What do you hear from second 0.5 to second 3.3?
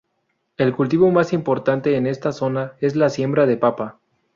El cultivo más importante en esta zona es la